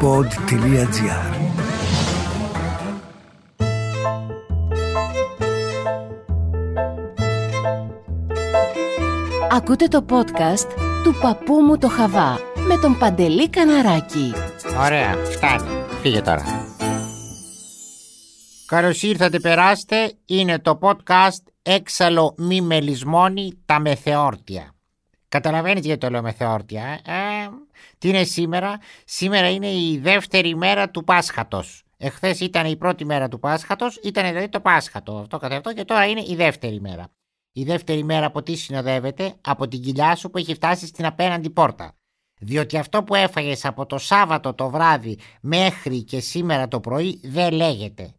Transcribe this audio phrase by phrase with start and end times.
[0.00, 1.34] pod.gr
[9.50, 10.68] Ακούτε το podcast
[11.04, 12.38] του παππού μου το Χαβά
[12.68, 14.32] με τον Παντελή Καναράκη.
[14.84, 15.84] Ωραία, φτάνει.
[16.00, 16.44] Φύγε τώρα.
[18.66, 20.12] Καλώς ήρθατε, περάστε.
[20.26, 24.74] Είναι το podcast Έξαλλο μη μελισμόνι τα μεθεόρτια.
[25.28, 27.48] Καταλαβαίνεις γιατί το λέω μεθεόρτια, ε; ε
[27.98, 31.82] τι είναι σήμερα; Σήμερα είναι η δεύτερη μέρα του Πάσχατος.
[31.96, 35.84] Εχθές ήταν η πρώτη μέρα του Πάσχατος, ήταν δηλαδή το Πάσχατο αυτό καθ' αυτό και
[35.84, 37.08] τώρα είναι η δεύτερη μέρα.
[37.52, 41.50] Η δεύτερη μέρα από τι συνοδεύεται, από την κοιλιά σου που έχει φτάσει στην απέναντι
[41.50, 41.96] πόρτα.
[42.38, 47.52] Διότι αυτό που έφαγες από το Σάββατο το βράδυ μέχρι και σήμερα το πρωί δεν
[47.52, 48.14] λέγεται.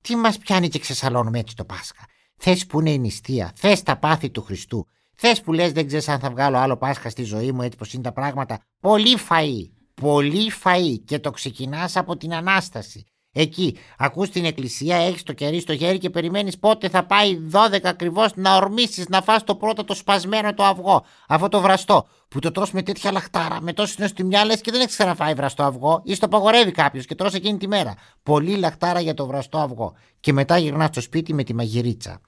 [0.00, 3.96] Τι μας πιάνει και ξεσαλώνουμε έτσι το Πάσχα; Θες που είναι η νηστεία, θες τα
[3.96, 4.86] πάθη του Χριστού.
[5.22, 7.92] Θες που λες δεν ξέρεις αν θα βγάλω άλλο Πάσχα στη ζωή μου έτσι πως
[7.92, 8.58] είναι τα πράγματα.
[8.80, 13.04] Πολύ φαΐ, πολύ φαΐ και το ξεκινάς από την Ανάσταση.
[13.32, 17.78] Εκεί ακούς την εκκλησία, έχεις το κερί στο χέρι και περιμένεις πότε θα πάει 12
[17.82, 22.38] ακριβώς να ορμήσεις να φας το πρώτο το σπασμένο το αυγό, αυτό το βραστό, που
[22.38, 26.00] το τρως με τέτοια λαχτάρα, με τόση νοστιμιά λες και δεν έχεις ξαναφάει βραστό αυγό
[26.04, 27.94] ή στο παγορεύει κάποιος και τρως εκείνη τη μέρα.
[28.22, 29.94] Πολύ λαχτάρα για το βραστό αυγό.
[30.20, 32.20] Και μετά γυρνάς στο σπίτι με τη μαγειρίτσα.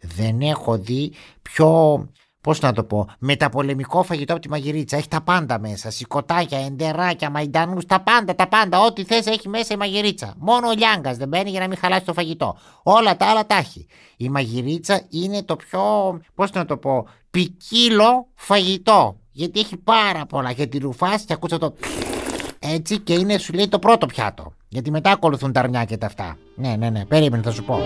[0.00, 1.12] Δεν έχω δει
[1.42, 2.08] πιο
[2.40, 4.96] Πώς να το πω, μεταπολεμικό φαγητό από τη μαγειρίτσα.
[4.96, 5.90] Έχει τα πάντα μέσα.
[5.90, 8.80] Σηκωτάκια, εντεράκια, μαϊντανούς, τα πάντα, τα πάντα.
[8.80, 10.34] Ό,τι θες έχει μέσα η μαγειρίτσα.
[10.38, 12.56] Μόνο ο Λιάγκας δεν μπαίνει για να μην χαλάσει το φαγητό.
[12.82, 13.86] Όλα τα άλλα τα έχει.
[14.16, 15.80] Η μαγειρίτσα είναι το πιο,
[16.34, 19.16] πώς να το πω, ποικίλο φαγητό.
[19.32, 20.50] Γιατί έχει πάρα πολλά.
[20.50, 21.74] Γιατί ρουφάς και ακούσα το.
[22.58, 24.52] Έτσι και είναι, σου λέει το πρώτο πιάτο.
[24.68, 26.36] Γιατί μετά ακολουθούν τα αρνιά και τα αυτά.
[26.56, 27.78] Ναι, ναι, ναι, περίμενε, θα σου πω.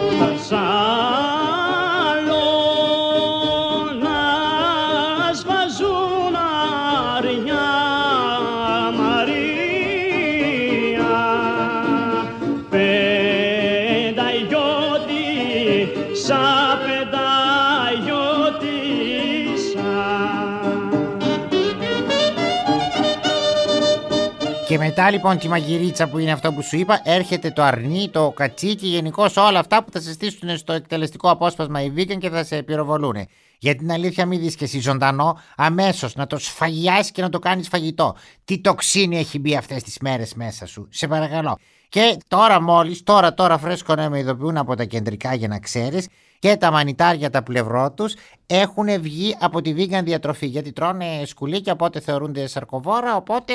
[24.68, 28.30] Και μετά λοιπόν τη μαγειρίτσα που είναι αυτό που σου είπα, έρχεται το αρνί, το
[28.30, 32.44] κατσίκι, γενικώ όλα αυτά που θα σε στήσουν στο εκτελεστικό απόσπασμα οι βίγκαν και θα
[32.44, 33.28] σε πυροβολούν.
[33.58, 37.38] Για την αλήθεια, μην δεις και εσύ ζωντανό, αμέσως να το σφαγιάσεις και να το
[37.38, 38.16] κάνεις φαγητό.
[38.44, 40.88] Τι τοξίνη έχει μπει αυτές τις μέρες μέσα σου.
[40.90, 41.58] Σε παρακαλώ.
[41.92, 46.08] Και τώρα μόλις, τώρα τώρα φρέσκο να με ειδοποιούν από τα κεντρικά για να ξέρεις,
[46.38, 48.14] και τα μανιτάρια τα πλευρό τους
[48.46, 53.52] έχουν βγει από τη vegan διατροφή γιατί τρώνε σκουλίκια οπότε θεωρούνται σαρκοβόρα οπότε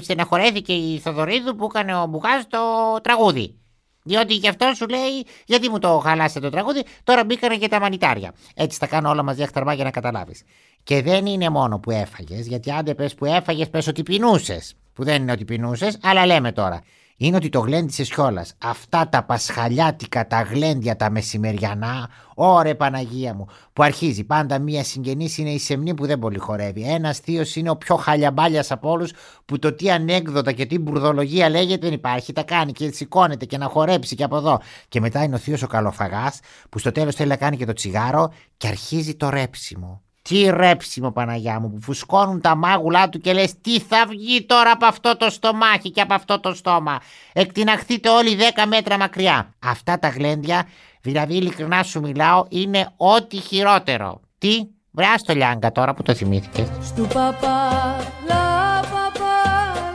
[0.00, 2.58] στεναχωρέθηκε η Θοδωρίδου που έκανε ο Μπουγάς το
[3.02, 3.58] τραγούδι.
[4.02, 7.80] Διότι γι' αυτό σου λέει, γιατί μου το χαλάσετε το τραγούδι, τώρα μπήκανε και τα
[7.80, 8.34] μανιτάρια.
[8.54, 10.42] Έτσι τα κάνω όλα μαζί αχταρμά για να καταλάβεις.
[10.82, 14.74] Και δεν είναι μόνο που έφαγες, γιατί άντε πες που έφαγες, πες ότι πεινούσες.
[14.92, 16.82] Που δεν είναι ότι πεινούσες, αλλά λέμε τώρα
[17.26, 18.46] είναι ότι το γλέντισε κιόλα.
[18.58, 25.38] Αυτά τα πασχαλιάτικα, τα γλέντια, τα μεσημεριανά, ωρε Παναγία μου, που αρχίζει πάντα μία συγγενής
[25.38, 26.82] είναι η σεμνή που δεν πολύ χορεύει.
[26.82, 29.12] Ένας θείος είναι ο πιο χαλιαμπάλιας από όλους,
[29.44, 32.32] που το τι ανέκδοτα και τι μπουρδολογία λέγεται δεν υπάρχει.
[32.32, 34.60] Τα κάνει και σηκώνεται και να χορέψει και από εδώ.
[34.88, 37.72] Και μετά είναι ο θείος ο καλοφαγάς, που στο τέλος θέλει να κάνει και το
[37.72, 40.02] τσιγάρο και αρχίζει το ρέψιμο.
[40.22, 44.70] Τι ρέψιμο Παναγιά μου που φουσκώνουν τα μάγουλά του και λες τι θα βγει τώρα
[44.70, 47.00] από αυτό το στομάχι και από αυτό το στόμα;
[47.32, 49.54] Εκτιναχθείτε όλοι 10 μέτρα μακριά.
[49.58, 50.68] Αυτά τα γλέντια,
[51.00, 54.20] δηλαδή ειλικρινά σου μιλάω, είναι ό,τι χειρότερο.
[54.38, 56.68] Τι, βρεά το λιάγκα τώρα που το θυμήθηκες.
[56.82, 57.96] Στου παπά,
[58.28, 59.34] λα, παπά,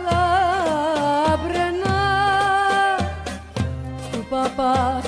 [0.03, 1.99] λα, μπρενά.
[4.11, 5.01] Στου παπά,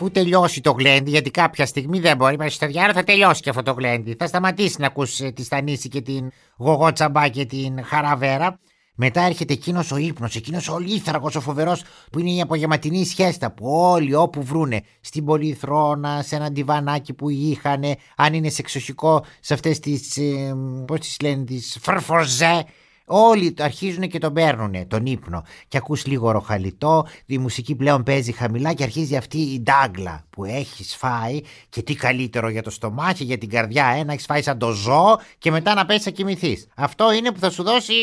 [0.00, 3.50] αφού τελειώσει το γλέντι, γιατί κάποια στιγμή δεν μπορεί, μέσα στο διάρο θα τελειώσει και
[3.50, 4.14] αυτό το γλέντι.
[4.18, 8.60] Θα σταματήσει να ακούσει ε, τη Στανίση και την Γογό Τσαμπά και την Χαραβέρα.
[8.94, 11.82] Μετά έρχεται εκείνος ο ύπνος, εκείνος ο λίθαργο, ο φοβερός,
[12.12, 17.28] που είναι η απογευματινή σχέστα που όλοι όπου βρούνε, στην Πολυθρόνα, σε ένα διβανάκι που
[17.28, 17.82] είχαν,
[18.16, 20.16] αν είναι σε εξοχικό, σε αυτές τις.
[20.16, 20.54] Ε,
[20.86, 22.64] Πώς τις λένε, τις φρφοζέ,
[23.12, 25.44] Όλοι αρχίζουν και τον παίρνουν τον ύπνο.
[25.68, 30.44] Και ακούς λίγο ροχαλιτό, η μουσική πλέον παίζει χαμηλά και αρχίζει αυτή η ντάγκλα που
[30.44, 31.40] έχεις φάει.
[31.68, 35.18] Και τι καλύτερο για το στομάχι, για την καρδιά, ένα έχεις φάει σαν το ζώο
[35.38, 36.66] και μετά να πέσει να κοιμηθείς.
[36.76, 37.94] Αυτό είναι που θα σου δώσει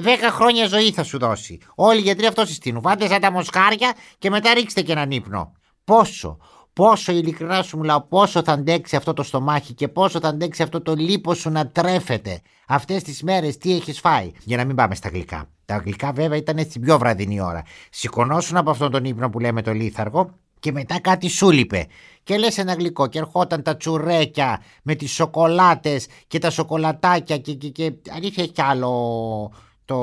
[0.00, 1.58] Δέκα χρόνια ζωή θα σου δώσει.
[1.74, 2.82] Όλοι οι γιατροί αυτό συστήνουν.
[2.82, 5.52] Βάλτε σαν τα μοσχάρια και μετά ρίξτε και έναν ύπνο.
[5.84, 6.38] Πόσο,
[6.78, 10.80] πόσο ειλικρινά σου μιλάω, πόσο θα αντέξει αυτό το στομάχι και πόσο θα αντέξει αυτό
[10.80, 12.40] το λίπο σου να τρέφεται.
[12.66, 15.48] Αυτές τις μέρες τι έχεις φάει; Για να μην πάμε στα γλυκά.
[15.64, 17.62] Τα γλυκά βέβαια ήταν στην πιο βραδινή ώρα.
[17.90, 21.86] Σηκωνόσουν από αυτόν τον ύπνο που λέμε το λίθαργο και μετά κάτι σου λείπε.
[22.22, 27.52] Και λες ένα γλυκό και ερχόταν τα τσουρέκια με τις σοκολάτες και τα σοκολατάκια και,
[27.54, 29.52] και, και αλήθεια έχει κι άλλο
[29.84, 29.96] το,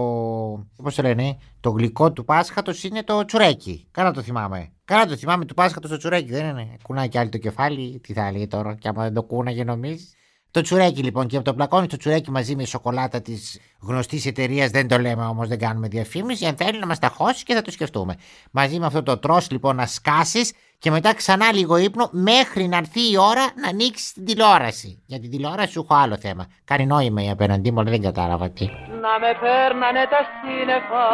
[0.83, 3.87] πώς το λένε, το γλυκό του Πάσχατος είναι το τσουρέκι.
[3.91, 4.69] Καλά το θυμάμαι.
[4.85, 6.77] Καλά το θυμάμαι του Πάσχατος το τσουρέκι, δεν είναι.
[6.81, 10.13] Κουνάει κι άλλο το κεφάλι, τι θα έλεγε τώρα, και άμα δεν το κούναγε νομίζεις.
[10.51, 14.69] Το τσουρέκι λοιπόν και από το πλακώνει το τσουρέκι μαζί με σοκολάτα της γνωστής εταιρείας,
[14.69, 16.45] δεν το λέμε όμως, δεν κάνουμε διαφήμιση.
[16.45, 18.15] Αν θέλει να μας τα χώσει και θα το σκεφτούμε.
[18.51, 22.77] Μαζί με αυτό το τρώ λοιπόν να σκάσεις και μετά ξανά λίγο ύπνο μέχρι να
[22.77, 25.03] έρθει η ώρα να ανοίξεις την τηλεόραση.
[25.05, 26.47] Για την τηλεόραση σου έχω άλλο θέμα.
[26.65, 28.65] Κάνει νόημα η απέναντί μου, αλλά δεν κατάλαβα τι.
[28.65, 31.05] Να με παίρνανε τα σύννεφα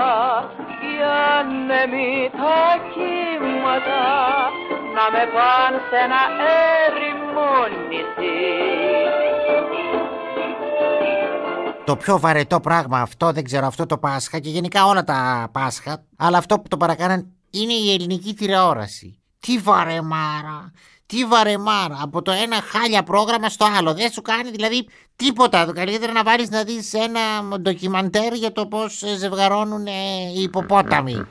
[1.01, 1.07] κι
[1.39, 2.63] ανέμοι τα
[2.93, 4.03] κύματα
[4.95, 6.21] να με πάνε σε ένα
[6.85, 7.51] έρημο
[7.87, 8.41] νησί.
[11.85, 16.03] Το πιο βαρετό πράγμα αυτό, δεν ξέρω, αυτό το Πάσχα και γενικά όλα τα Πάσχα,
[16.17, 19.21] αλλά αυτό που το παρακάναν είναι η ελληνική τηλεόραση.
[19.39, 20.71] Τι βαρεμάρα,
[21.11, 21.97] τι βαρεμάρα.
[22.01, 23.93] Από το ένα χάλια πρόγραμμα στο άλλο.
[23.93, 25.65] Δεν σου κάνει δηλαδή τίποτα.
[25.65, 29.91] Το καλύτερο να βάλεις να δεις ένα ντοκιμαντέρ για το πώς ζευγαρώνουν ε,
[30.35, 31.25] οι υποπόταμοι.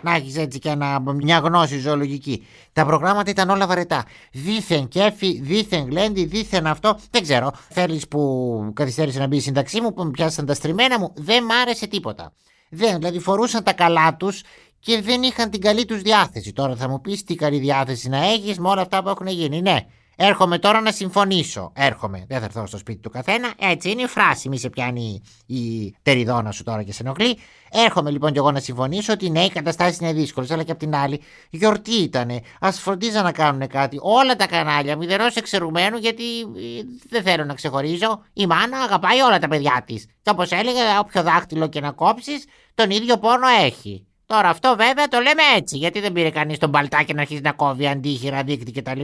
[0.00, 2.46] Να έχεις έτσι και ένα, μια γνώση ζωολογική.
[2.72, 4.04] Τα προγράμματα ήταν όλα βαρετά.
[4.32, 6.98] Δίθεν κέφι, δίθεν γλέντι, δίθεν αυτό.
[7.10, 7.52] Δεν ξέρω.
[7.68, 11.12] Θέλεις που καθυστέρησε να μπει η σύνταξή μου, που με πιάσαν τα στριμμένα μου.
[11.16, 12.32] Δεν μ' άρεσε τίποτα.
[12.74, 14.42] Δεν, δηλαδή φορούσαν τα καλά τους
[14.84, 16.52] και δεν είχαν την καλή τους διάθεση.
[16.52, 19.60] Τώρα θα μου πεις τι καλή διάθεση να έχεις με όλα αυτά που έχουν γίνει.
[19.60, 19.86] Ναι,
[20.16, 21.72] έρχομαι τώρα να συμφωνήσω.
[21.74, 22.24] Έρχομαι.
[22.28, 23.52] Δεν θα έρθω στο σπίτι του καθένα.
[23.58, 24.48] Έτσι είναι η φράση.
[24.48, 27.38] Μη σε πιάνει η τεριδόνα σου τώρα και σε ενοχλεί.
[27.70, 30.78] Έρχομαι λοιπόν κι εγώ να συμφωνήσω ότι ναι, οι καταστάσει είναι δύσκολε, αλλά και απ'
[30.78, 31.20] την άλλη,
[31.50, 32.30] γιορτή ήταν.
[32.60, 33.98] Α φροντίζα να κάνουν κάτι.
[34.00, 38.22] Όλα τα κανάλια, μηδενό εξαιρουμένου, γιατί ε, δεν θέλω να ξεχωρίζω.
[38.32, 40.06] Η μάνα αγαπάει όλα τα παιδιά της.
[40.22, 42.44] Και όπως έλεγε, όποιο δάχτυλο και να κόψεις,
[42.74, 44.06] τον ίδιο πόνο έχει.
[44.26, 47.52] Τώρα αυτό βέβαια το λέμε έτσι, γιατί δεν πήρε κανείς τον παλτάκι να αρχίσει να
[47.52, 49.00] κόβει αντίχειρα, δίκτυ κτλ.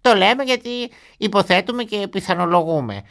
[0.00, 3.02] Το λέμε γιατί υποθέτουμε και πιθανολογούμε.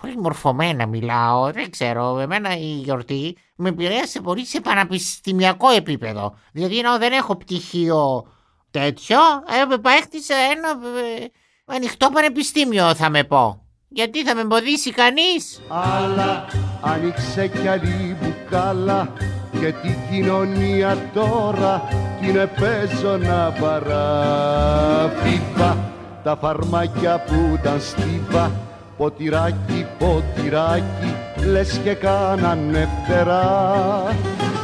[0.00, 2.18] Πολύ μορφωμένα μιλάω, δεν ξέρω.
[2.18, 6.38] Εμένα η γιορτή με επηρέασε πολύ σε πανεπιστημιακό επίπεδο.
[6.52, 8.26] Δηλαδή ενώ δεν έχω πτυχίο
[8.70, 9.18] τέτοιο,
[9.48, 11.26] ε, έκτισα ένα ε,
[11.64, 13.62] ανοιχτό πανεπιστήμιο θα με πω.
[13.88, 16.46] Γιατί θα με εμποδίσει κανείς; Αλλά
[16.80, 17.68] άνοιξε κι
[18.52, 19.08] άλλη μπουκάλα
[19.60, 21.82] και την κοινωνία τώρα
[22.20, 24.56] την παίζω να παραφίβα.
[26.24, 28.50] Τα φαρμάκια που ήταν στίβα
[28.96, 31.16] ποτηράκι, ποτηράκι
[31.50, 34.02] λες και κάνανε φτερά.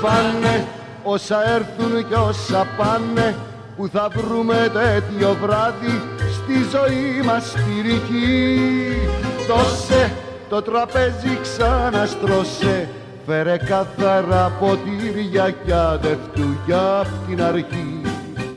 [0.02, 0.64] Πάνε
[1.02, 3.34] όσα έρθουν και όσα πάνε
[3.76, 6.02] που θα βρούμε τέτοιο βράδυ
[6.32, 8.58] στη ζωή μας ρηχή.
[9.48, 10.12] Δώσε
[10.48, 12.88] το τραπέζι ξαναστρώσε
[13.26, 18.04] Φέρε καθαρά ποτήρια κι αδευτού για απ' την αρχή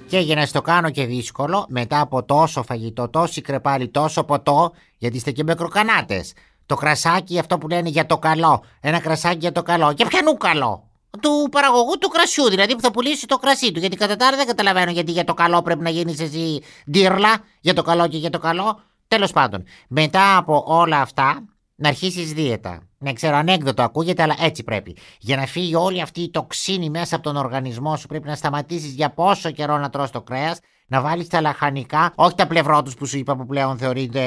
[0.08, 4.74] και για να στο κάνω και δύσκολο, μετά από τόσο φαγητό, τόση κρεπάλι, τόσο ποτό,
[4.98, 6.26] γιατί είστε και μικροκανάτε.
[6.66, 8.64] Το κρασάκι, αυτό που λένε για το καλό.
[8.80, 9.92] Ένα κρασάκι για το καλό.
[9.92, 10.90] Για ποιανού καλό.
[11.22, 13.80] Του παραγωγού του κρασιού, δηλαδή που θα πουλήσει το κρασί του.
[13.80, 16.62] Γιατί κατά τα άλλα δεν καταλαβαίνω γιατί για το καλό πρέπει να γίνεις εσύ
[16.92, 17.38] ντύρλα.
[17.62, 18.82] Για το καλό και για το καλό.
[19.08, 21.44] Τέλος πάντων, μετά από όλα αυτά,
[21.76, 22.87] να αρχίσεις δίαιτα.
[23.00, 24.96] Ναι, ξέρω, ανέκδοτο ακούγεται, αλλά έτσι πρέπει.
[25.20, 28.94] Για να φύγει όλη αυτή η τοξίνη μέσα από τον οργανισμό σου, πρέπει να σταματήσεις
[28.94, 32.94] για πόσο καιρό να τρως το κρέας, να βάλεις τα λαχανικά, όχι τα πλευρό τους
[32.94, 34.22] που σου είπα που πλέον θεωρείται.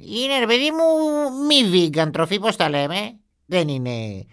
[0.00, 0.86] Είναι ρε παιδί μου,
[1.46, 2.96] μη vegan τροφή, πώς τα λέμε;
[3.46, 4.24] Δεν είναι.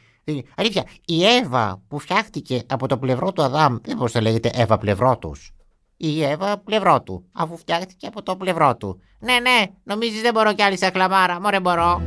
[0.56, 4.78] Αλήθεια, η Εύα που φτιάχτηκε από το πλευρό του Αδάμ, δεν πώς το λέγεται Εύα
[4.78, 5.52] πλευρό τους.
[5.98, 9.02] Η Εύα πλευρό του, αφού φτιάχτηκε από το πλευρό του.
[9.20, 12.02] Ναι, ναι, νομίζεις δεν μπορώ κι άλλη σαν κλαμάρα, μωρέ μπορώ.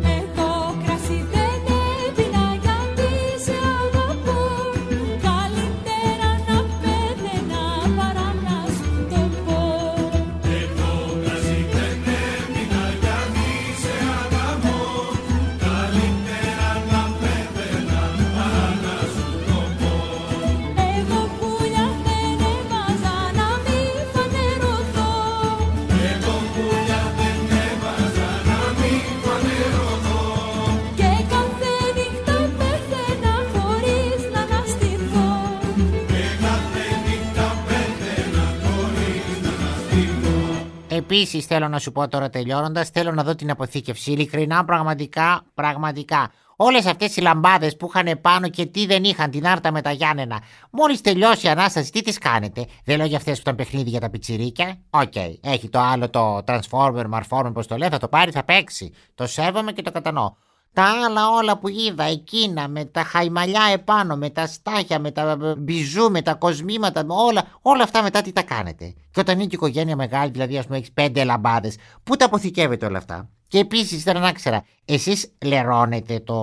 [41.12, 44.10] Επίσης, θέλω να σου πω τώρα τελειώνοντας, θέλω να δω την αποθήκευση.
[44.10, 46.30] Ειλικρινά, πραγματικά, πραγματικά.
[46.56, 49.90] Όλες αυτές οι λαμπάδες που είχαν πάνω και τι δεν είχαν, την Άρτα με τα
[49.90, 50.40] Γιάννενα.
[50.70, 54.00] Μόλις τελειώσει η ανάσταση, τι τις κάνετε; Δεν λέω για αυτές που ήταν παιχνίδι για
[54.00, 54.78] τα πιτσιρίκια.
[54.90, 58.92] Οκ, έχει το άλλο το Transformer, Marformer, πώς το λέει, θα το πάρει, θα παίξει.
[59.14, 60.32] Το σέβομαι και το κατανοώ.
[60.72, 65.36] Τα άλλα όλα που είδα εκείνα με τα χαϊμαλιά επάνω, με τα στάχια, με τα
[65.58, 69.44] μπιζού, με τα κοσμήματα, με όλα, όλα αυτά μετά τι τα κάνετε; Και όταν είναι
[69.46, 73.28] και η οικογένεια μεγάλη, δηλαδή ας πούμε έχεις πέντε λαμπάδες, πού τα αποθηκεύετε όλα αυτά;
[73.48, 76.36] Και επίσης ήθελα να ξέρα, εσείς λερώνετε το.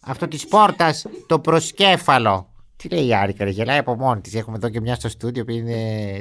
[0.00, 4.34] αυτό της πόρτας, το προσκέφαλο; Τι λέει η Άρικα, ρε, γελάει από μόνη της.
[4.34, 5.76] Έχουμε εδώ και μια στο στούντιο που είναι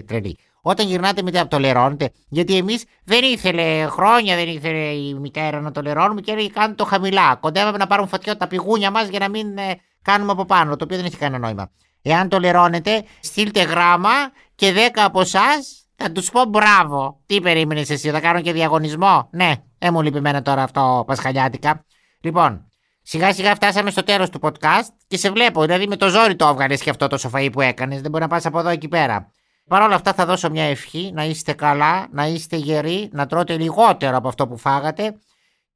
[0.08, 0.38] τρελή.
[0.70, 5.62] Όταν γυρνάτε μετά από το λερώνετε, γιατί εμείς δεν ήθελε χρόνια, δεν ήθελε η μητέρα
[5.62, 7.36] να το λερώνουμε και έλεγε κάντε το χαμηλά.
[7.36, 10.84] Κοντεύαμε να πάρουν φωτιά τα πηγούνια μας για να μην ε, κάνουμε από πάνω, το
[10.84, 11.72] οποίο δεν έχει κανένα νόημα.
[12.02, 14.10] Εάν το λερώνετε, στείλτε γράμμα
[14.56, 17.22] και δέκα από εσάς θα τους πω μπράβο.
[17.26, 21.86] Τι περίμενες εσύ, θα κάνω και διαγωνισμό; Ναι, ε, μου λείπει εμένα τώρα αυτό πασχαλιάτικα.
[22.22, 22.70] Λοιπόν,
[23.02, 25.62] σιγά σιγά φτάσαμε στο τέλος του podcast και σε βλέπω.
[25.62, 28.02] Δηλαδή με το ζόρι το έβγαλες και αυτό το σοφαί που έκανες.
[28.02, 29.32] Δεν μπορεί να πας από εδώ εκεί πέρα.
[29.68, 33.58] Παρ' όλα αυτά θα δώσω μια ευχή να είστε καλά, να είστε γεροί, να τρώτε
[33.58, 35.16] λιγότερο από αυτό που φάγατε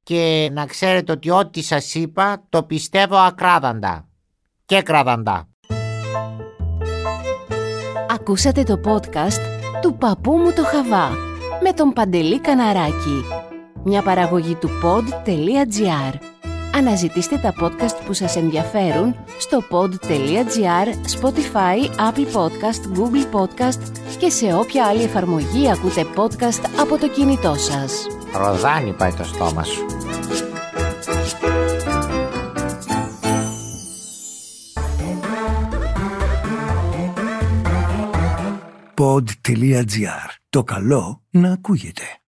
[0.02, 4.08] και να ξέρετε ότι ό,τι σας είπα το πιστεύω ακράδαντα
[4.64, 5.48] και κραδαντά.
[8.08, 9.40] Ακούσατε το podcast
[9.80, 11.10] του παππού μου το Χαβά
[11.62, 13.24] με τον Παντελή Καναράκη.
[13.84, 16.31] Μια παραγωγή του pod.gr.
[16.74, 20.88] Αναζητήστε τα podcast που σας ενδιαφέρουν στο pod.gr,
[21.20, 23.82] Spotify, Apple Podcast, Google Podcast
[24.18, 28.06] και σε όποια άλλη εφαρμογή ακούτε podcast από το κινητό σας.
[28.34, 29.86] Ροδάνι πάει το στόμα σου.
[38.94, 40.28] pod.gr.
[40.50, 42.21] Το καλό να ακούγεται.